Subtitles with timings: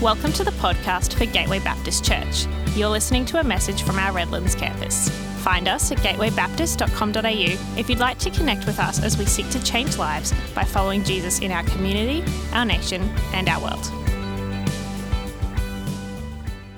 [0.00, 2.46] Welcome to the podcast for Gateway Baptist Church.
[2.76, 5.08] You're listening to a message from our Redlands campus.
[5.42, 9.60] Find us at gatewaybaptist.com.au if you'd like to connect with us as we seek to
[9.64, 12.22] change lives by following Jesus in our community,
[12.52, 13.82] our nation, and our world.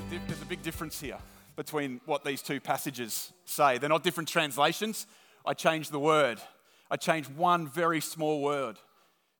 [0.08, 1.18] There's a big difference here
[1.56, 3.76] between what these two passages say.
[3.76, 5.06] They're not different translations.
[5.44, 6.40] I changed the word.
[6.90, 8.78] I changed one very small word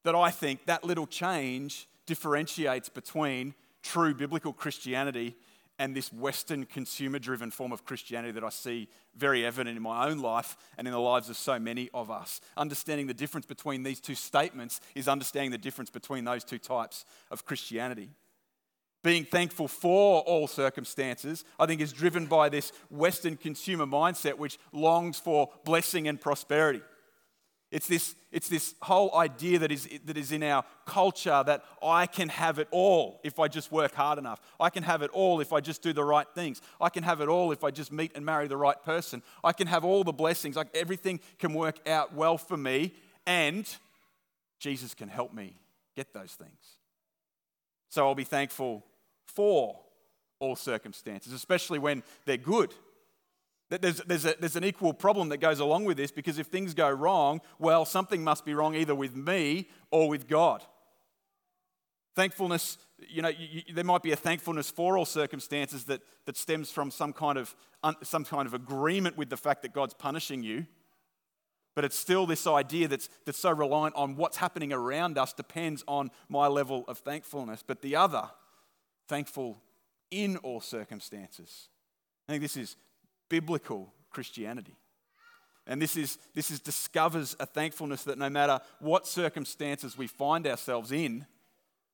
[0.05, 5.37] that I think that little change differentiates between true biblical Christianity
[5.81, 10.09] and this Western consumer driven form of Christianity that I see very evident in my
[10.09, 12.43] own life and in the lives of so many of us.
[12.57, 17.07] Understanding the difference between these two statements is understanding the difference between those two types
[17.31, 18.11] of Christianity.
[19.03, 24.59] Being thankful for all circumstances, I think, is driven by this Western consumer mindset which
[24.73, 26.83] longs for blessing and prosperity.
[27.71, 32.07] It's this, it's this whole idea that is, that is in our culture that I
[32.07, 34.41] can have it all if I just work hard enough.
[34.59, 36.61] I can have it all if I just do the right things.
[36.81, 39.23] I can have it all if I just meet and marry the right person.
[39.45, 40.57] I can have all the blessings.
[40.57, 42.93] Like everything can work out well for me,
[43.25, 43.73] and
[44.59, 45.55] Jesus can help me
[45.95, 46.77] get those things.
[47.89, 48.85] So I'll be thankful
[49.27, 49.79] for
[50.41, 52.75] all circumstances, especially when they're good
[53.71, 56.75] there's, there's, a, there's an equal problem that goes along with this because if things
[56.75, 60.65] go wrong, well, something must be wrong either with me or with God.
[62.17, 66.37] Thankfulness, you know, you, you, there might be a thankfulness for all circumstances that, that
[66.37, 67.55] stems from some kind, of,
[68.03, 70.67] some kind of agreement with the fact that God's punishing you.
[71.77, 75.85] But it's still this idea that's, that's so reliant on what's happening around us depends
[75.87, 77.63] on my level of thankfulness.
[77.65, 78.29] But the other,
[79.07, 79.63] thankful
[80.11, 81.69] in all circumstances.
[82.29, 82.75] I think this is
[83.31, 84.77] biblical Christianity.
[85.67, 90.47] And this is, this is discovers a thankfulness that no matter what circumstances we find
[90.47, 91.25] ourselves in,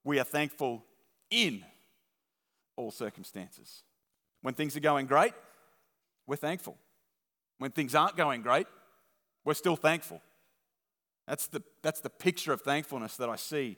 [0.03, 0.85] we are thankful
[1.31, 1.65] in
[2.75, 3.83] all circumstances.
[4.43, 5.35] When things are going great,
[6.27, 6.77] we're thankful.
[7.59, 8.67] When things aren't going great,
[9.45, 10.21] we're still thankful.
[11.27, 13.77] That's the, that's the picture of thankfulness that I see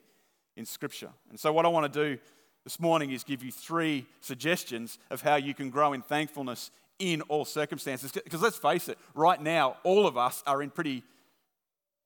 [0.57, 1.11] in Scripture.
[1.31, 2.21] And so, what I want to do
[2.65, 7.23] this morning is give you three suggestions of how you can grow in thankfulness in
[7.23, 8.13] all circumstances.
[8.13, 11.03] Because let's face it, right now, all of us are in pretty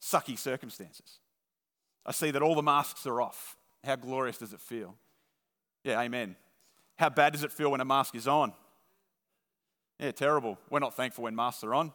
[0.01, 1.19] sucky circumstances.
[2.05, 3.57] I see that all the masks are off.
[3.85, 4.97] How glorious does it feel?
[5.85, 6.37] Yeah, amen.
[6.99, 8.53] How bad does it feel when a mask is on?
[9.99, 10.59] Yeah, terrible.
[10.71, 11.93] We're not thankful when masks are on.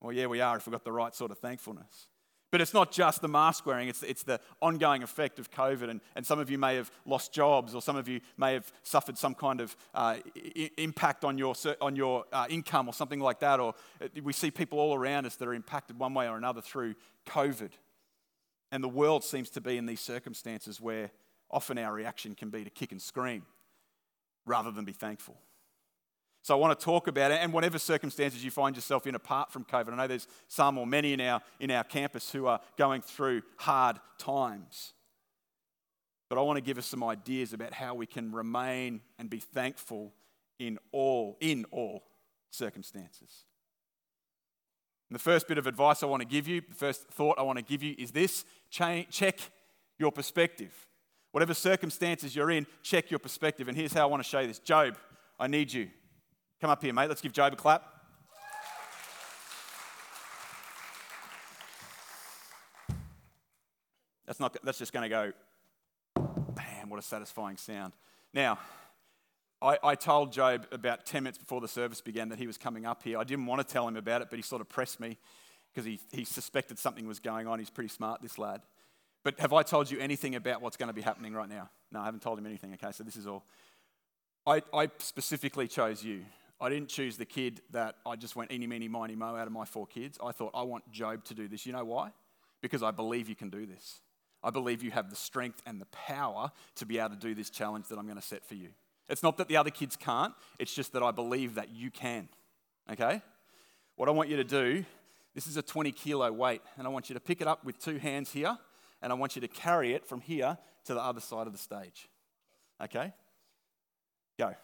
[0.00, 2.08] Well, yeah, we are if we've got the right sort of thankfulness.
[2.54, 5.90] But it's not just the mask wearing, it's, it's the ongoing effect of COVID.
[5.90, 8.72] And, and some of you may have lost jobs, or some of you may have
[8.84, 13.18] suffered some kind of uh, I- impact on your, on your uh, income, or something
[13.18, 13.58] like that.
[13.58, 16.60] Or uh, we see people all around us that are impacted one way or another
[16.60, 16.94] through
[17.26, 17.72] COVID.
[18.70, 21.10] And the world seems to be in these circumstances where
[21.50, 23.42] often our reaction can be to kick and scream
[24.46, 25.40] rather than be thankful.
[26.44, 29.50] So I want to talk about it, and whatever circumstances you find yourself in apart
[29.50, 29.94] from COVID.
[29.94, 33.40] I know there's some or many in our, in our campus who are going through
[33.56, 34.92] hard times.
[36.28, 39.38] But I want to give us some ideas about how we can remain and be
[39.38, 40.12] thankful
[40.58, 42.02] in all, in all
[42.50, 43.46] circumstances.
[45.08, 47.42] And the first bit of advice I want to give you, the first thought I
[47.42, 49.38] want to give you is this check
[49.98, 50.74] your perspective.
[51.32, 53.66] Whatever circumstances you're in, check your perspective.
[53.68, 54.98] And here's how I want to show you this Job,
[55.40, 55.88] I need you.
[56.64, 57.10] Come up here, mate.
[57.10, 57.84] Let's give Job a clap.
[64.24, 65.32] That's, not, that's just going to go,
[66.16, 67.92] bam, what a satisfying sound.
[68.32, 68.58] Now,
[69.60, 72.86] I, I, told Job about 10 minutes before the service began that he was coming
[72.86, 73.18] up here.
[73.18, 75.18] I didn't want to tell him about it, but he sort of pressed me
[75.70, 77.58] because he, he suspected something was going on.
[77.58, 78.62] He's pretty smart, this lad.
[79.22, 81.68] But have I told you anything about what's going to be happening right now?
[81.92, 82.72] No, I haven't told him anything.
[82.72, 83.44] Okay, so this is all.
[84.46, 86.24] I, I specifically chose you
[86.60, 89.52] I didn't choose the kid that I just went eeny, meeny, miny, mo out of
[89.52, 90.18] my four kids.
[90.24, 91.66] I thought, I want Job to do this.
[91.66, 92.10] You know why?
[92.60, 94.00] Because I believe you can do this.
[94.42, 97.50] I believe you have the strength and the power to be able to do this
[97.50, 98.68] challenge that I'm going to set for you.
[99.08, 102.28] It's not that the other kids can't, it's just that I believe that you can.
[102.90, 103.22] Okay?
[103.96, 104.84] What I want you to do,
[105.34, 107.78] this is a 20 kilo weight, and I want you to pick it up with
[107.78, 108.56] two hands here,
[109.02, 111.58] and I want you to carry it from here to the other side of the
[111.58, 112.08] stage.
[112.82, 113.12] Okay?
[114.38, 114.54] Go.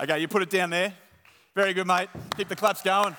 [0.00, 0.92] Okay, you put it down there.
[1.54, 2.08] Very good, mate.
[2.36, 3.16] Keep the claps going.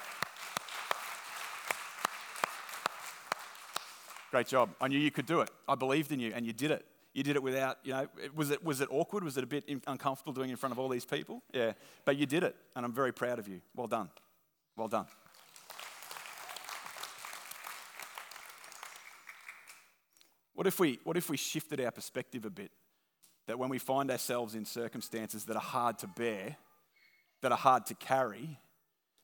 [4.30, 4.72] Great job.
[4.82, 5.50] I knew you could do it.
[5.70, 6.86] I believed in you, and you did it.
[7.14, 9.24] You did it without, you know, was it, was it awkward?
[9.24, 11.42] Was it a bit uncomfortable doing it in front of all these people?
[11.54, 11.72] Yeah,
[12.04, 13.62] but you did it, and I'm very proud of you.
[13.74, 14.10] Well done.
[14.76, 15.06] Well done.
[20.56, 22.72] What if we, what if we shifted our perspective a bit?
[23.48, 26.58] That when we find ourselves in circumstances that are hard to bear,
[27.46, 28.60] that are hard to carry,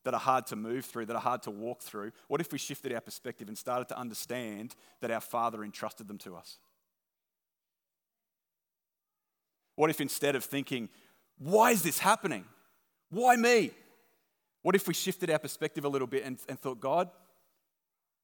[0.04, 2.60] that are hard to move through, that are hard to walk through, what if we
[2.60, 6.60] shifted our perspective and started to understand that our Father entrusted them to us?
[9.76, 10.88] What if instead of thinking,
[11.40, 12.46] why is this happening?
[13.10, 13.72] Why me?
[14.62, 17.10] What if we shifted our perspective a little bit and, and thought, God,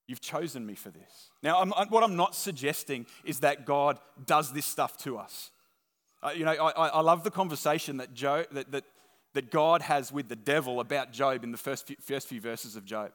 [0.07, 1.31] you've chosen me for this?
[1.41, 3.97] Now, I'm, what I'm not suggesting is that God
[4.27, 5.49] does this stuff to us.
[6.21, 8.83] Uh, you know, I, I, love the conversation that, Joe, that, that,
[9.38, 12.75] that God has with the devil about Job in the first few, first few verses
[12.75, 13.12] of Job.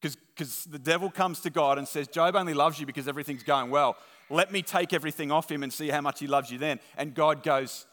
[0.00, 3.68] Because the devil comes to God and says, Job only loves you because everything's going
[3.68, 3.98] well.
[4.30, 6.80] Let me take everything off him and see how much he loves you then.
[6.96, 7.84] And God goes,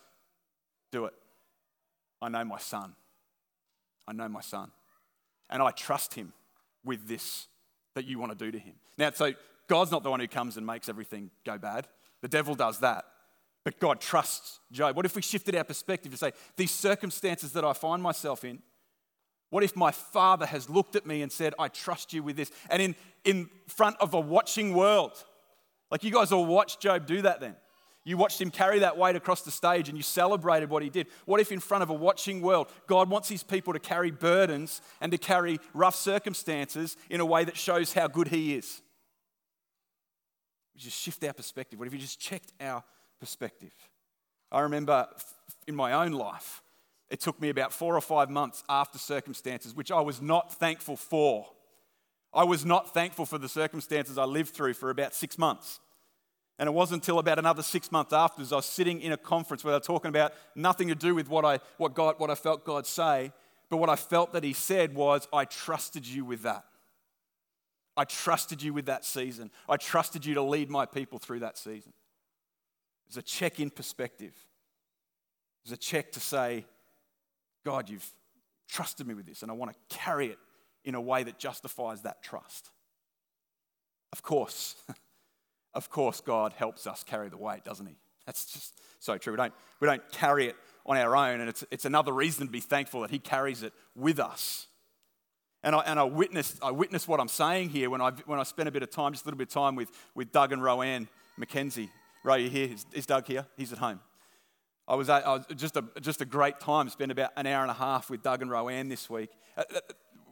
[0.93, 1.13] Do it.
[2.21, 2.93] I know my son.
[4.07, 4.71] I know my son.
[5.49, 6.31] And I trust him
[6.85, 7.47] with this
[7.95, 8.75] that you want to do to him.
[8.97, 9.33] Now, so
[9.67, 11.85] God's not the one who comes and makes everything go bad.
[12.21, 13.03] The devil does that.
[13.67, 14.95] But God trusts Job.
[14.95, 18.59] What if we shifted our perspective to say, these circumstances that I find myself in,
[19.49, 22.49] what if my father has looked at me and said, I trust you with this?
[22.69, 25.21] And in, in front of a watching world,
[25.91, 27.57] like you guys all watched Job do that then.
[28.05, 31.07] You watched him carry that weight across the stage and you celebrated what he did.
[31.25, 34.81] What if, in front of a watching world, God wants his people to carry burdens
[35.01, 38.81] and to carry rough circumstances in a way that shows how good he is?
[40.73, 41.77] We just shift our perspective.
[41.77, 42.81] What if we just checked our
[43.19, 43.73] perspective?
[44.51, 45.07] I remember
[45.67, 46.61] in my own life,
[47.09, 50.97] it took me about four or five months after circumstances, which I was not thankful
[50.97, 51.47] for.
[52.33, 55.79] I was not thankful for the circumstances I lived through for about six months.
[56.59, 59.63] And it wasn't until about another six months afterwards, I was sitting in a conference
[59.63, 62.35] where they were talking about nothing to do with what I, what God, what I
[62.35, 63.31] felt God say,
[63.69, 66.63] but what I felt that He said was, I trusted you with that.
[67.95, 69.51] I trusted you with that season.
[69.67, 71.93] I trusted you to lead my people through that season.
[73.07, 74.33] It's a check in perspective.
[75.63, 76.65] It's a check to say,
[77.65, 78.09] God, you've
[78.67, 80.37] trusted me with this, and I want to carry it
[80.83, 82.69] in a way that justifies that trust.
[84.13, 84.75] Of course.
[85.73, 87.97] of course, God helps us carry the weight, doesn't He?
[88.25, 89.33] That's just so true.
[89.33, 90.55] We don't, we don't carry it
[90.85, 93.73] on our own, and it's, it's another reason to be thankful that He carries it
[93.95, 94.67] with us.
[95.63, 98.43] And I, and I, witnessed, I witnessed what I'm saying here when I, when I
[98.43, 100.61] spent a bit of time, just a little bit of time with, with Doug and
[100.61, 101.89] Roanne McKenzie.
[102.27, 102.69] Ray, you here?
[102.91, 103.45] Is, Doug here?
[103.55, 104.01] He's at home.
[104.85, 106.89] I was, I was just, a, just a great time.
[106.89, 109.29] Spent about an hour and a half with Doug and Roanne this week.
[109.57, 109.79] Uh, uh,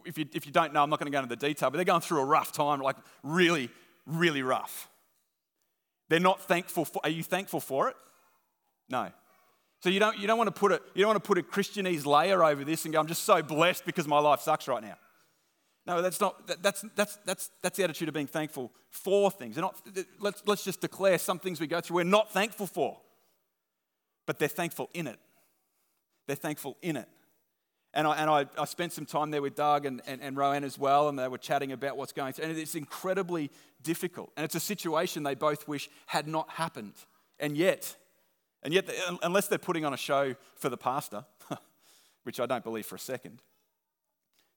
[0.06, 1.78] if you, if you don't know, I'm not going to go into the detail, but
[1.78, 3.70] they're going through a rough time, like really,
[4.06, 4.90] really rough.
[6.10, 7.00] They're not thankful for.
[7.06, 7.96] Are you thankful for it?
[8.90, 9.10] No.
[9.82, 11.44] So you don't, you don't want to put a, you don't want to put a
[11.44, 14.84] Christianese layer over this and go, I'm just so blessed because my life sucks right
[14.84, 14.98] now.
[15.88, 19.56] No, that's not, that, that's, that's, that's, that's the attitude of being thankful for things.
[19.58, 19.80] Not,
[20.20, 22.98] let's, let's just declare some things we go through we're not thankful for,
[24.26, 25.20] but they're thankful in it.
[26.28, 27.08] They're thankful in it.
[27.94, 30.64] And, I, and I, I spent some time there with Doug and, and, and Rowan
[30.64, 32.46] as well, and they were chatting about what's going through.
[32.46, 33.52] And it's incredibly
[33.84, 34.32] difficult.
[34.36, 36.96] And it's a situation they both wish had not happened.
[37.40, 37.96] And yet,
[38.64, 38.90] and yet,
[39.24, 41.24] unless they're putting on a show for the pastor,
[42.24, 43.42] which I don't believe for a second,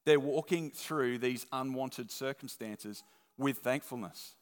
[0.08, 3.04] they're walking through these unwanted circumstances
[3.36, 4.36] with thankfulness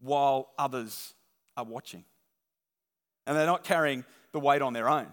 [0.00, 1.14] while others
[1.56, 2.04] are watching.
[3.24, 5.06] And they're not carrying the weight on their own.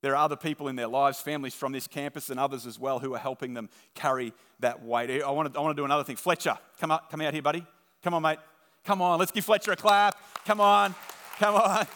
[0.00, 2.98] There are other people in their lives, families from this campus and others as well,
[2.98, 5.10] who are helping them carry that weight.
[5.22, 6.16] I want to, I want to do another thing.
[6.16, 7.66] Fletcher, come, up, come out here, buddy.
[8.02, 8.38] Come on, mate.
[8.86, 10.16] Come on, let's give Fletcher a clap.
[10.46, 10.94] Come on,
[11.38, 11.86] come on.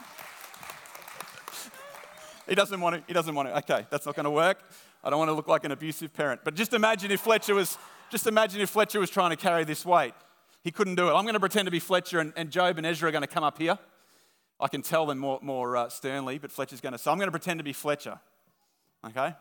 [2.46, 3.56] he doesn't want to, he doesn't want to.
[3.60, 4.58] Okay, that's not going to work.
[5.04, 6.40] I don't want to look like an abusive parent.
[6.44, 7.76] But just imagine if Fletcher was,
[8.10, 10.14] just imagine if Fletcher was trying to carry this weight.
[10.62, 11.12] He couldn't do it.
[11.12, 13.28] I'm going to pretend to be Fletcher and, and Job and Ezra are going to
[13.28, 13.78] come up here.
[14.58, 16.98] I can tell them more, more uh, sternly, but Fletcher's going to.
[16.98, 18.18] So I'm going to pretend to be Fletcher.
[19.06, 19.34] Okay?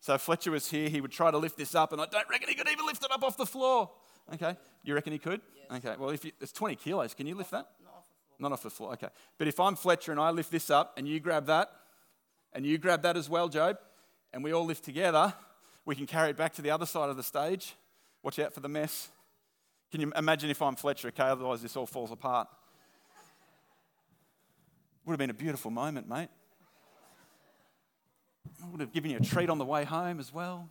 [0.00, 2.28] So if Fletcher was here, he would try to lift this up, and I don't
[2.30, 3.90] reckon he could even lift it up off the floor.
[4.32, 4.56] Okay?
[4.84, 5.40] You reckon he could?
[5.56, 5.84] Yes.
[5.84, 5.96] Okay.
[5.98, 7.66] Well, if you, it's 20 kilos, can you lift that?
[7.82, 8.36] Not off the floor.
[8.38, 8.92] Not off the floor.
[8.92, 9.08] Okay.
[9.38, 11.70] But if I'm Fletcher and I lift this up, and you grab that,
[12.52, 13.78] and you grab that as well, Job,
[14.32, 15.34] and we all lift together,
[15.84, 17.74] we can carry it back to the other side of the stage.
[18.22, 19.08] Watch out for the mess.
[19.90, 21.08] Can you imagine if I'm Fletcher?
[21.08, 22.48] Okay, otherwise this all falls apart.
[25.04, 26.28] Would have been a beautiful moment, mate.
[28.62, 30.68] I would have given you a treat on the way home as well.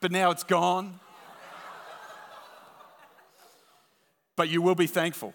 [0.00, 0.98] but now it's gone.
[4.34, 5.34] But you will be thankful.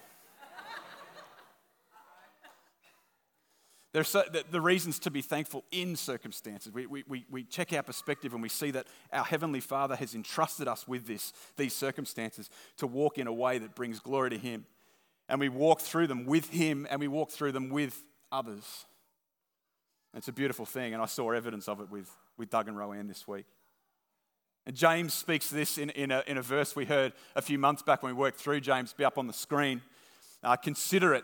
[3.96, 6.74] There's so, the, the, reasons to be thankful in circumstances.
[6.74, 10.68] We, we, we, check our perspective and we see that our Heavenly Father has entrusted
[10.68, 14.66] us with this, these circumstances to walk in a way that brings glory to Him.
[15.30, 18.84] And we walk through them with Him and we walk through them with others.
[20.14, 23.08] It's a beautiful thing, and I saw evidence of it with, with Doug and Rowan
[23.08, 23.46] this week.
[24.66, 27.82] And James speaks this in, in, a, in a verse we heard a few months
[27.82, 29.82] back when we worked through James, be up on the screen.
[30.44, 31.24] Uh, consider it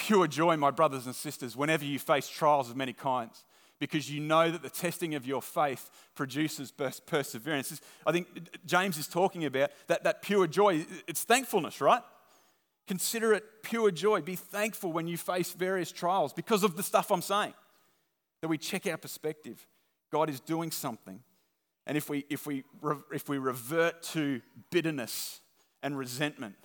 [0.00, 3.44] pure joy, my brothers and sisters, whenever you face trials of many kinds,
[3.78, 6.72] because you know that the testing of your faith produces
[7.06, 7.80] perseverance.
[8.06, 10.86] I think uh, James is talking about that, that pure joy.
[11.06, 12.02] It's thankfulness, right?
[12.86, 14.22] Consider it pure joy.
[14.22, 17.54] Be thankful when you face various trials because of the stuff I'm saying.
[18.40, 19.66] That we check our perspective.
[20.10, 21.20] God is doing something.
[21.86, 22.64] And if we, if we,
[23.12, 24.40] if we revert to
[24.70, 25.40] bitterness
[25.82, 26.56] and resentment,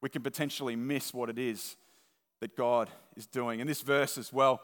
[0.00, 1.76] we can potentially miss what it is
[2.40, 3.60] that God is doing.
[3.60, 4.60] And this verse as well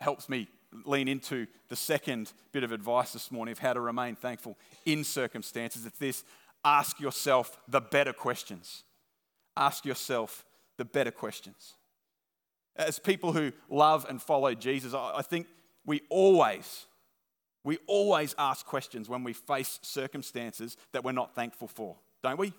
[0.00, 0.48] helps me
[0.84, 5.04] lean into the second bit of advice this morning of how to remain thankful in
[5.04, 5.86] circumstances.
[5.86, 6.24] It's this
[6.64, 8.82] ask yourself the better questions.
[9.56, 10.44] Ask yourself
[10.76, 11.74] the better questions.
[12.76, 15.46] As people who love and follow Jesus, I think
[15.86, 16.86] we always,
[17.62, 22.52] we always ask questions when we face circumstances that we're not thankful for, don't we?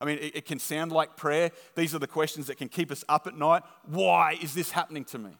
[0.00, 1.50] I mean, it, it, can sound like prayer.
[1.74, 3.62] These are the questions that can keep us up at night.
[3.86, 5.30] Why is this happening to me?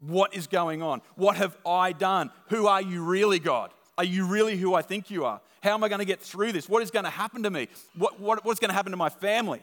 [0.00, 1.02] What is going on?
[1.16, 2.30] What have I done?
[2.48, 3.72] Who are you really, God?
[3.96, 5.40] Are you really who I think you are?
[5.62, 6.68] How am I going to get through this?
[6.68, 7.68] What is going to happen to me?
[7.96, 9.62] What, what, what's going to happen to my family?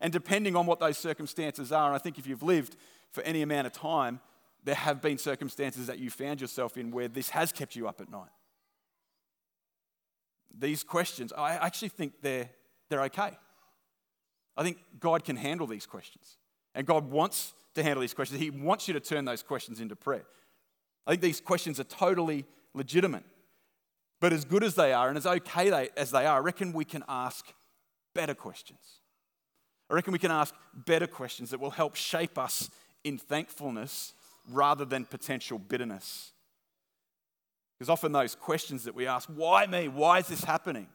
[0.00, 2.76] And depending on what those circumstances are, and I think if you've lived
[3.10, 4.20] for any amount of time,
[4.64, 8.00] there have been circumstances that you found yourself in where this has kept you up
[8.00, 8.28] at night.
[10.56, 12.50] These questions, I actually think they're,
[12.88, 13.38] they're okay.
[14.58, 16.36] I think God can handle these questions.
[16.74, 18.40] And God wants to handle these questions.
[18.40, 20.24] He wants you to turn those questions into prayer.
[21.06, 23.24] I think these questions are totally legitimate.
[24.20, 26.84] But as good as they are and as okay as they are, I reckon we
[26.84, 27.46] can ask
[28.14, 28.80] better questions.
[29.88, 32.68] I reckon we can ask better questions that will help shape us
[33.04, 34.12] in thankfulness
[34.50, 36.32] rather than potential bitterness.
[37.78, 39.86] Because often those questions that we ask, why me?
[39.86, 40.88] Why is this happening?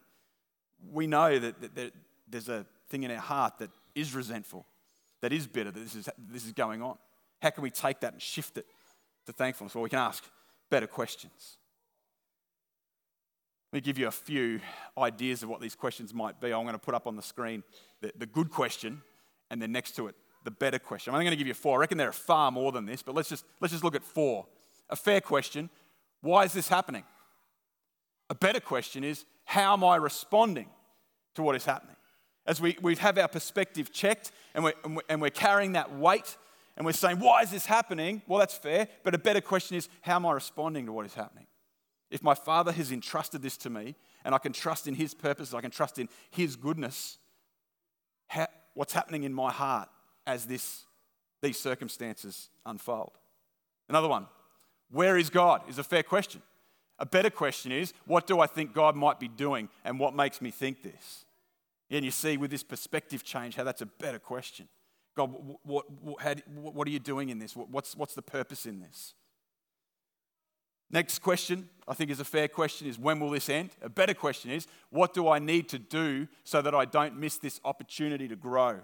[0.91, 1.93] We know that, that
[2.27, 4.67] there's a thing in our heart that is resentful,
[5.21, 6.95] that is bitter, that this is, this is going on?
[7.41, 8.67] How can we take that and shift it
[9.25, 9.73] to thankfulness?
[9.73, 10.23] Well, we can ask
[10.69, 11.57] better questions.
[13.71, 14.59] Let me give you a few
[14.95, 16.53] ideas of what these questions might be.
[16.53, 17.63] I'm going to put up on the screen
[18.01, 19.01] the, the good question
[19.49, 21.11] and then next to it, the better question.
[21.11, 21.79] I'm only going to give you four.
[21.79, 24.03] I reckon there are far more than this, but let's just, let's just look at
[24.03, 24.45] four.
[24.91, 25.71] A fair question
[26.21, 27.03] why is this happening?
[28.29, 30.69] A better question is how am I responding
[31.35, 31.92] to what is happening?
[32.45, 34.73] As we, we have our perspective checked and we're,
[35.07, 36.37] and we're carrying that weight
[36.75, 38.21] and we're saying, why is this happening?
[38.27, 38.87] Well, that's fair.
[39.03, 41.47] But a better question is, how am I responding to what is happening?
[42.09, 43.95] If my Father has entrusted this to me
[44.25, 47.17] and I can trust in His purpose, I can trust in His goodness,
[48.27, 49.89] how, what's happening in my heart
[50.27, 50.83] as this,
[51.41, 53.13] these circumstances unfold?
[53.87, 54.27] Another one,
[54.91, 55.61] where is God?
[55.69, 56.41] Is a fair question.
[56.99, 60.41] A better question is, what do I think God might be doing and what makes
[60.41, 61.25] me think this?
[61.89, 64.67] And you see with this perspective change how that's a better question.
[65.15, 67.55] God, what, what, how, what are you doing in this?
[67.55, 69.13] What's, what's the purpose in this?
[70.89, 73.71] Next question, I think is a fair question, is when will this end?
[73.81, 77.37] A better question is, what do I need to do so that I don't miss
[77.37, 78.79] this opportunity to grow?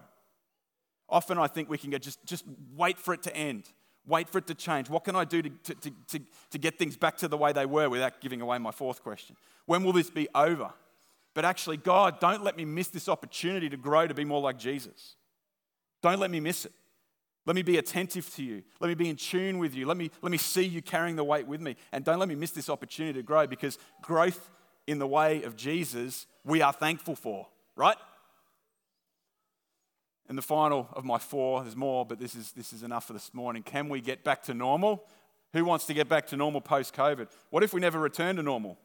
[1.07, 3.65] Often I think we can go just, just wait for it to end,
[4.07, 4.89] wait for it to change.
[4.89, 6.19] What can I do to, to, to,
[6.51, 9.35] to get things back to the way they were without giving away my fourth question?
[9.65, 10.71] When will this be over?
[11.33, 14.57] But actually, God, don't let me miss this opportunity to grow to be more like
[14.57, 15.15] Jesus.
[16.01, 16.73] Don't let me miss it.
[17.45, 18.63] Let me be attentive to you.
[18.79, 19.85] Let me be in tune with you.
[19.85, 21.75] Let me, let me see you carrying the weight with me.
[21.91, 24.49] And don't let me miss this opportunity to grow because growth
[24.87, 27.97] in the way of Jesus, we are thankful for, right?
[30.27, 33.13] And the final of my four, there's more, but this is, this is enough for
[33.13, 33.63] this morning.
[33.63, 35.05] Can we get back to normal?
[35.53, 37.27] Who wants to get back to normal post COVID?
[37.49, 38.77] What if we never return to normal?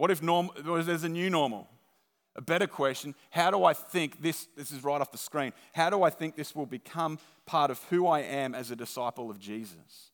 [0.00, 1.68] What if norm, there's a new normal?
[2.34, 5.90] A better question how do I think this, this is right off the screen, how
[5.90, 9.38] do I think this will become part of who I am as a disciple of
[9.38, 10.10] Jesus?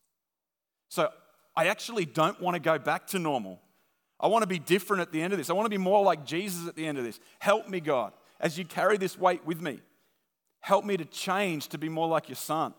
[0.89, 1.09] So
[1.55, 3.61] I actually don't want to go back to normal.
[4.19, 5.51] I want to be different at the end of this.
[5.51, 7.21] I want to be more like Jesus at the end of this.
[7.39, 9.79] Help me, God, as you carry this weight with me.
[10.59, 12.75] Help me to change to be more like your son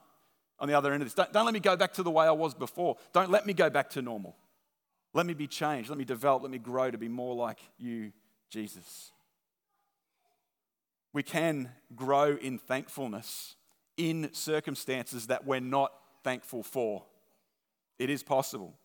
[0.59, 1.13] on the other end of this.
[1.13, 2.97] Don't, don't let me go back to the way I was before.
[3.13, 4.35] Don't let me go back to normal.
[5.17, 5.89] Let me be changed.
[5.89, 6.43] Let me develop.
[6.43, 8.12] Let me grow to be more like you,
[8.51, 9.12] Jesus.
[11.12, 13.55] We can grow in thankfulness
[13.97, 15.91] in circumstances that we're not
[16.24, 17.03] thankful for.
[17.97, 18.75] It is possible.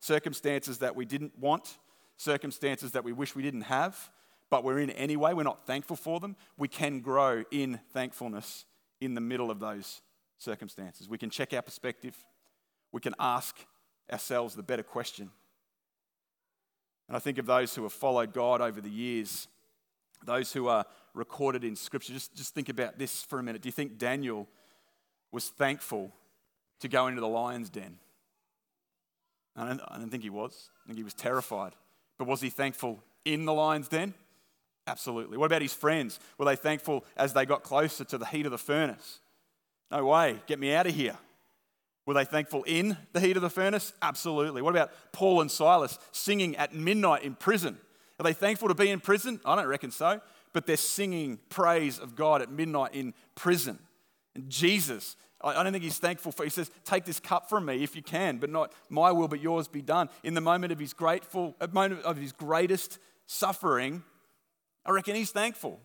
[0.00, 1.76] Circumstances that we didn't want,
[2.16, 4.10] circumstances that we wish we didn't have,
[4.48, 6.36] but we're in anyway, we're not thankful for them.
[6.56, 8.64] We can grow in thankfulness
[9.02, 10.00] in the middle of those
[10.38, 11.06] circumstances.
[11.06, 12.16] We can check our perspective,
[12.92, 13.58] we can ask
[14.10, 15.30] ourselves the better question.
[17.08, 19.48] And I think of those who have followed God over the years,
[20.24, 22.12] those who are recorded in Scripture.
[22.12, 23.62] Just, just think about this for a minute.
[23.62, 24.48] Do you think Daniel
[25.30, 26.12] was thankful
[26.80, 27.98] to go into the lion's den?
[29.56, 30.70] I don't, I don't think he was.
[30.84, 31.72] I think he was terrified.
[32.18, 34.14] But was he thankful in the lion's den?
[34.86, 35.36] Absolutely.
[35.36, 36.18] What about his friends?
[36.38, 39.20] Were they thankful as they got closer to the heat of the furnace?
[39.90, 41.16] No way, get me out of here.
[42.04, 43.92] Were they thankful in the heat of the furnace?
[44.02, 44.60] Absolutely.
[44.60, 47.78] What about Paul and Silas singing at midnight in prison?
[48.18, 49.40] Are they thankful to be in prison?
[49.44, 50.20] I don't reckon so.
[50.52, 53.78] But they're singing praise of God at midnight in prison.
[54.34, 56.44] And Jesus, I don't think he's thankful for.
[56.44, 59.40] He says, "Take this cup from me if you can, but not my will, but
[59.40, 64.04] yours be done." In the moment of his grateful, uh, moment of his greatest suffering,
[64.84, 65.80] I reckon he's thankful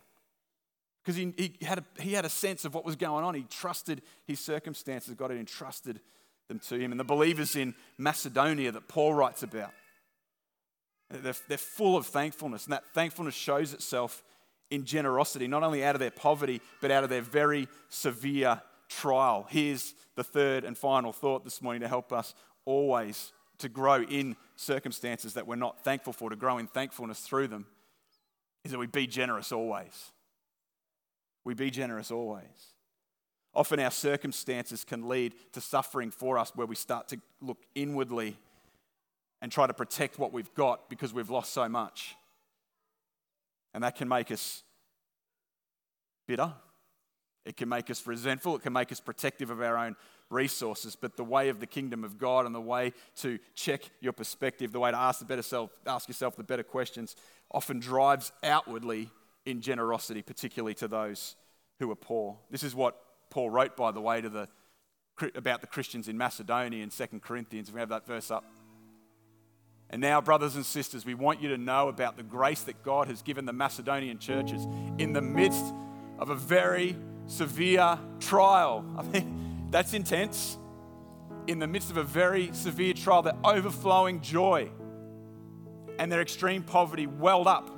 [1.08, 3.34] because he, he, had a, he had a sense of what was going on.
[3.34, 5.14] He trusted his circumstances.
[5.14, 6.02] God had entrusted
[6.50, 6.92] them to him.
[6.92, 9.72] And the believers in Macedonia that Paul writes about,
[11.10, 12.66] they're, they're full of thankfulness.
[12.66, 14.22] And that thankfulness shows itself
[14.70, 19.48] in generosity, not only out of their poverty, but out of their very severe trial.
[19.50, 22.36] Here's the third and final thought this morning to help us
[22.66, 27.48] always to grow in circumstances that we're not thankful for, to grow in thankfulness through
[27.48, 27.66] them
[28.66, 30.12] is that we be generous always.
[31.48, 32.74] We be generous always.
[33.56, 38.36] Often our circumstances can lead to suffering for us where we start to look inwardly
[39.42, 42.18] and try to protect what we've got because we've lost so much.
[43.74, 44.64] And that can make us
[46.28, 46.52] bitter.
[47.46, 48.58] It can make us resentful.
[48.58, 49.96] It can make us protective of our own
[50.30, 50.98] resources.
[50.98, 54.74] But the way of the kingdom of God and the way to check your perspective,
[54.74, 57.16] the way to ask, the better self, ask yourself the better questions,
[57.54, 59.12] often drives outwardly
[59.48, 61.38] in generosity, particularly to those
[61.80, 62.38] who are poor.
[62.52, 62.98] This is what
[63.30, 64.50] Paul wrote, by the way, to the,
[65.36, 67.72] about the Christians in Macedonia in 2 Corinthians.
[67.72, 68.44] We have that verse up.
[69.90, 73.08] And now, brothers and sisters, we want you to know about the grace that God
[73.08, 74.68] has given the Macedonian churches
[74.98, 75.74] in the midst
[76.20, 78.86] of a very severe trial.
[78.98, 80.58] I mean, that's intense.
[81.48, 84.70] In the midst of a very severe trial, their overflowing joy
[85.98, 87.77] and their extreme poverty welled up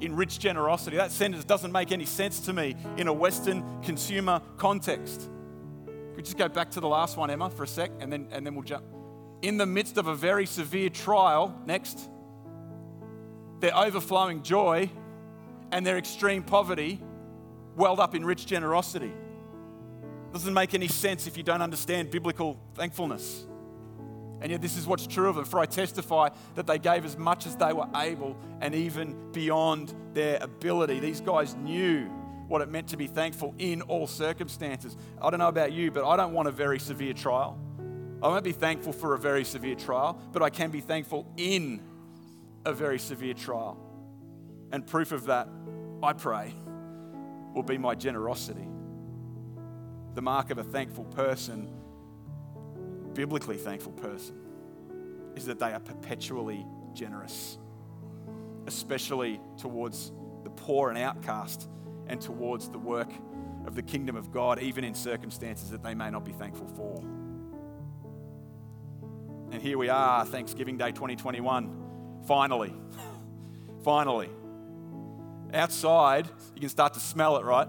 [0.00, 0.96] in rich generosity.
[0.96, 5.28] That sentence doesn't make any sense to me in a Western consumer context.
[5.86, 8.28] Could we just go back to the last one, Emma, for a sec, and then,
[8.30, 8.84] and then we'll jump.
[9.42, 11.98] In the midst of a very severe trial, next,
[13.60, 14.90] their overflowing joy
[15.70, 17.00] and their extreme poverty
[17.76, 19.12] welled up in rich generosity.
[20.32, 23.46] Doesn't make any sense if you don't understand biblical thankfulness.
[24.40, 25.44] And yet, this is what's true of them.
[25.44, 29.94] For I testify that they gave as much as they were able and even beyond
[30.14, 31.00] their ability.
[31.00, 32.06] These guys knew
[32.46, 34.96] what it meant to be thankful in all circumstances.
[35.20, 37.58] I don't know about you, but I don't want a very severe trial.
[38.22, 41.82] I won't be thankful for a very severe trial, but I can be thankful in
[42.64, 43.78] a very severe trial.
[44.72, 45.48] And proof of that,
[46.02, 46.54] I pray,
[47.54, 48.66] will be my generosity.
[50.14, 51.72] The mark of a thankful person
[53.18, 54.36] biblically thankful person
[55.34, 57.58] is that they are perpetually generous,
[58.68, 60.12] especially towards
[60.44, 61.68] the poor and outcast
[62.06, 63.10] and towards the work
[63.66, 67.02] of the kingdom of God, even in circumstances that they may not be thankful for.
[69.50, 72.20] And here we are, Thanksgiving Day 2021.
[72.28, 72.72] Finally,
[73.84, 74.30] finally.
[75.52, 77.68] Outside, you can start to smell it, right?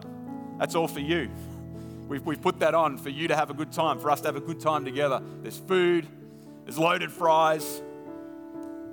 [0.60, 1.32] That's all for you.
[2.10, 4.28] We've, we've put that on for you to have a good time, for us to
[4.28, 5.22] have a good time together.
[5.44, 6.08] There's food,
[6.66, 7.84] there's loaded fries,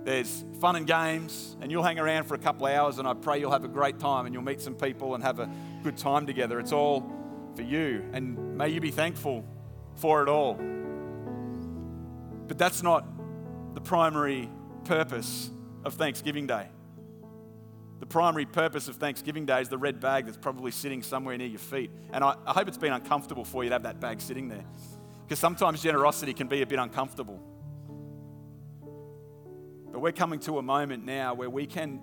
[0.04, 3.14] there's fun and games, and you'll hang around for a couple of hours, and I
[3.14, 5.50] pray you'll have a great time and you'll meet some people and have a
[5.82, 6.60] good time together.
[6.60, 7.10] It's all
[7.54, 9.44] for you, and may you be thankful
[9.94, 10.60] for it all.
[12.46, 13.06] But that's not
[13.74, 14.50] the primary
[14.84, 15.50] purpose
[15.84, 16.68] of Thanksgiving Day.
[18.06, 21.48] The primary purpose of Thanksgiving Day is the red bag that's probably sitting somewhere near
[21.48, 21.90] your feet.
[22.12, 24.64] And I, I hope it's been uncomfortable for you to have that bag sitting there.
[25.24, 27.42] Because sometimes generosity can be a bit uncomfortable.
[29.90, 32.00] But we're coming to a moment now where we can,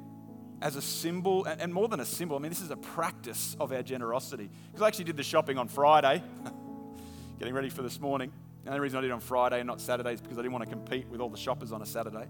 [0.61, 3.71] as a symbol, and more than a symbol, I mean, this is a practice of
[3.71, 4.49] our generosity.
[4.73, 6.21] Because I actually did the shopping on Friday,
[7.39, 8.33] getting ready for this morning.
[8.65, 10.53] The only reason I did it on Friday and not Saturday is because I didn't
[10.53, 12.27] want to compete with all the shoppers on a Saturday.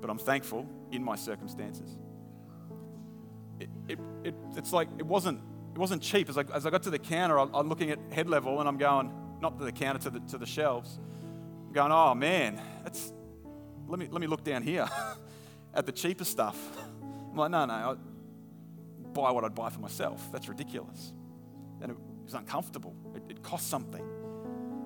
[0.00, 1.98] But I'm thankful in my circumstances
[3.60, 5.40] it, it, it, it's like it wasn't,
[5.74, 6.28] it wasn't cheap.
[6.28, 8.78] As I, as I got to the counter, I'm looking at head level and I'm
[8.78, 10.98] going, not to the counter, to the, to the shelves.
[11.66, 13.12] I'm going, oh man, that's,
[13.86, 14.88] let, me, let me look down here
[15.74, 16.58] at the cheaper stuff.
[17.02, 17.94] I'm like, no, no, I
[19.12, 20.30] buy what I'd buy for myself.
[20.32, 21.12] That's ridiculous.
[21.80, 24.04] And it was uncomfortable, it, it cost something.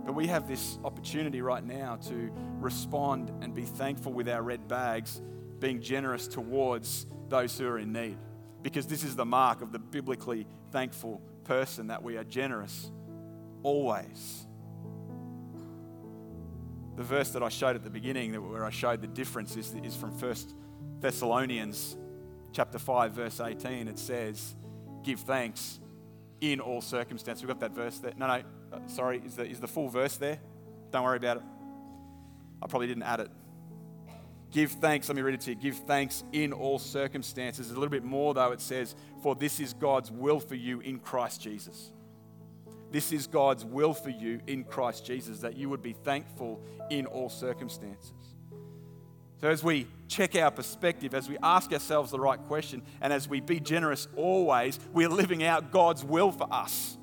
[0.04, 4.66] But we have this opportunity right now to respond and be thankful with our red
[4.66, 5.20] bags,
[5.58, 8.16] being generous towards those who are in need.
[8.62, 12.90] Because this is the mark of the biblically thankful person that we are generous
[13.62, 14.46] always.
[16.96, 20.10] The verse that I showed at the beginning, where I showed the difference, is, from
[20.10, 20.36] 1
[21.00, 21.96] Thessalonians
[22.52, 23.86] chapter 5, verse 18.
[23.86, 24.56] It says,
[25.04, 25.78] Give thanks
[26.40, 27.42] in all circumstances.
[27.42, 28.12] We've got that verse there.
[28.16, 28.42] No, no,
[28.72, 30.40] uh, sorry, is the, is the full verse there?
[30.90, 31.42] Don't worry about it.
[32.60, 33.30] I probably didn't add it.
[34.50, 35.56] Give thanks, let me read it to you.
[35.56, 37.70] Give thanks in all circumstances.
[37.70, 40.98] A little bit more, though, it says, For this is God's will for you in
[40.98, 41.90] Christ Jesus.
[42.90, 47.04] This is God's will for you in Christ Jesus, that you would be thankful in
[47.04, 48.12] all circumstances.
[49.40, 53.28] So, as we check our perspective, as we ask ourselves the right question, and as
[53.28, 56.96] we be generous always, we are living out God's will for us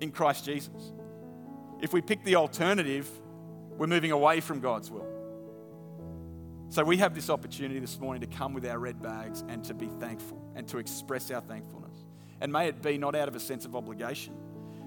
[0.00, 0.92] in Christ Jesus.
[1.82, 3.10] If we pick the alternative,
[3.76, 5.11] we're moving away from God's will.
[6.72, 9.74] So we have this opportunity this morning to come with our red bags and to
[9.74, 11.94] be thankful and to express our thankfulness.
[12.40, 14.34] And may it be not out of a sense of obligation,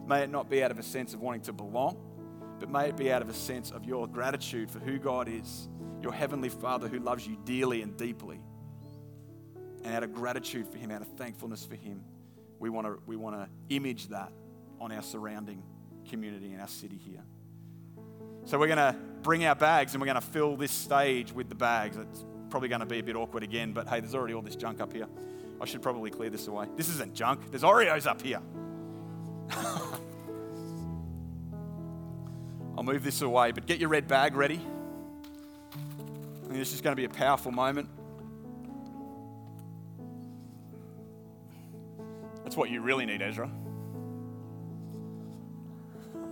[0.08, 1.96] may it not be out of a sense of wanting to belong,
[2.60, 5.70] but may it be out of a sense of your gratitude for who God is,
[6.02, 8.42] your heavenly Father who loves you dearly and deeply.
[9.84, 12.04] And out of gratitude for Him, out of thankfulness for Him,
[12.58, 14.32] we want to we want to image that
[14.82, 15.62] on our surrounding
[16.10, 17.22] community in our city here.
[18.46, 21.50] So we're going to bring our bags and we're going to fill this stage with
[21.50, 21.98] the bags.
[21.98, 24.56] It's probably going to be a bit awkward again, but hey, there's already all this
[24.56, 25.08] junk up here.
[25.60, 26.68] I should probably clear this away.
[26.78, 28.40] This isn't junk, there's Oreos up here.
[32.78, 34.62] I'll move this away, but get your red bag ready.
[35.74, 37.90] I mean, this is going to be a powerful moment.
[42.44, 43.50] That's what you really need, Ezra.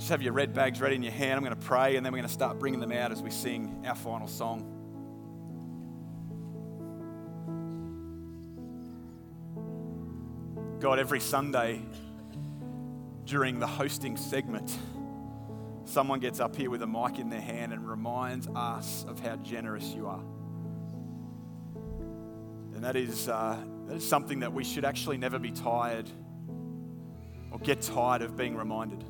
[0.06, 1.34] Just have your red bags ready in your hand.
[1.34, 3.32] I'm going to pray, and then we're going to start bringing them out as we
[3.32, 4.62] sing our final song.
[10.80, 11.82] God, every Sunday
[13.26, 14.78] during the hosting segment,
[15.86, 19.38] someone gets up here with a mic in their hand and reminds us of how
[19.38, 20.24] generous you are.
[22.76, 26.08] And that is, uh, that is something that we should actually never be tired
[27.50, 29.04] or get tired of being reminded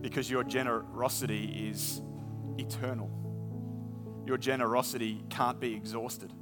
[0.00, 2.00] because your generosity is
[2.58, 3.10] eternal.
[4.26, 6.32] Your generosity can't be exhausted.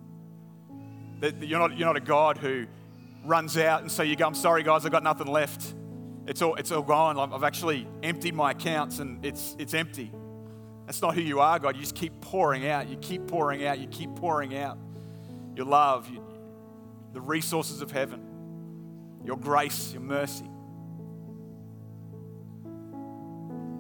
[1.41, 2.67] You're not, you're not a God who
[3.25, 5.75] runs out and so you go, I'm sorry, guys, I've got nothing left.
[6.27, 7.19] It's all, it's all gone.
[7.19, 10.13] I've actually emptied my accounts and it's, it's empty.
[10.87, 11.75] That's not who you are, God.
[11.75, 12.89] You just keep pouring out.
[12.89, 13.79] You keep pouring out.
[13.79, 14.79] You keep pouring out
[15.55, 16.09] your love,
[17.13, 20.49] the resources of heaven, your grace, your mercy.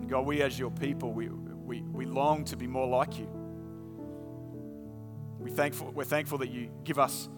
[0.09, 3.29] God, we as your people, we, we, we long to be more like you.
[5.38, 7.29] We thankful, we're thankful that you give us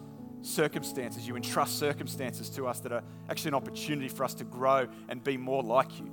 [0.41, 4.87] circumstances, you entrust circumstances to us that are actually an opportunity for us to grow
[5.09, 6.11] and be more like you.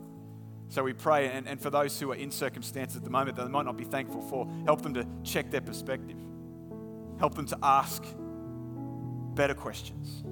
[0.68, 3.44] So we pray, and, and for those who are in circumstances at the moment that
[3.44, 6.18] they might not be thankful for, help them to check their perspective.
[7.18, 8.04] Help them to ask
[9.34, 10.22] better questions.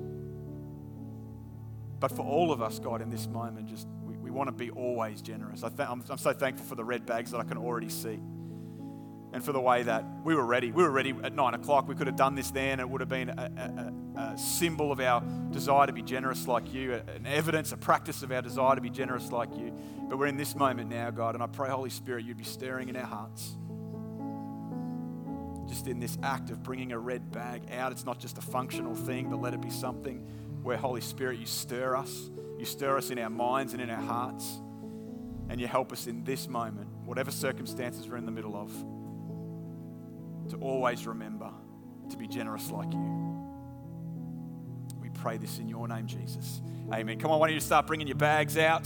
[1.98, 3.88] But for all of us, God, in this moment, just
[4.36, 5.64] want to be always generous.
[5.64, 8.20] I am I'm so thankful for the red bags that I can already see.
[9.32, 10.70] And for the way that we were ready.
[10.70, 11.88] We were ready at nine o'clock.
[11.88, 12.80] We could have done this then.
[12.80, 16.72] It would have been a, a, a symbol of our desire to be generous like
[16.72, 19.76] you, an evidence, a practice of our desire to be generous like you.
[20.08, 22.88] But we're in this moment now, God, and I pray, Holy Spirit, you'd be stirring
[22.88, 23.56] in our hearts.
[25.68, 28.94] Just in this act of bringing a red bag out, it's not just a functional
[28.94, 30.20] thing, but let it be something
[30.62, 34.02] where, Holy Spirit, you stir us you stir us in our minds and in our
[34.02, 34.60] hearts,
[35.48, 38.72] and you help us in this moment, whatever circumstances we're in the middle of,
[40.50, 41.50] to always remember
[42.10, 43.36] to be generous like you.
[45.00, 46.60] We pray this in your name, Jesus.
[46.92, 47.18] Amen.
[47.18, 48.84] Come on, why don't you start bringing your bags out?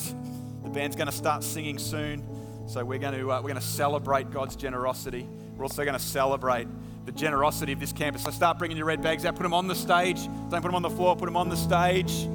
[0.62, 2.26] The band's going to start singing soon.
[2.66, 5.28] So we're going to, uh, we're going to celebrate God's generosity.
[5.56, 6.68] We're also going to celebrate
[7.04, 8.24] the generosity of this campus.
[8.24, 9.34] So start bringing your red bags out.
[9.34, 10.24] Put them on the stage.
[10.50, 11.16] Don't put them on the floor.
[11.16, 12.28] Put them on the stage.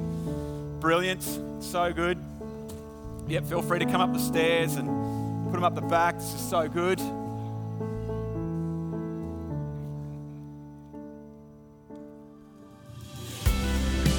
[0.86, 1.24] Brilliant.
[1.64, 2.16] So good.
[3.26, 4.86] Yep, feel free to come up the stairs and
[5.46, 6.14] put them up the back.
[6.14, 7.00] This is so good.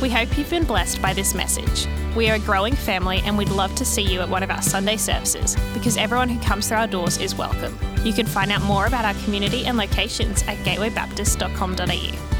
[0.01, 1.87] We hope you've been blessed by this message.
[2.17, 4.61] We are a growing family and we'd love to see you at one of our
[4.61, 7.79] Sunday services because everyone who comes through our doors is welcome.
[8.03, 12.36] You can find out more about our community and locations at gatewaybaptist.com.au.